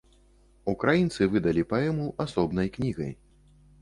[0.71, 3.13] Украінцы выдалі паэму асобнай кнігай.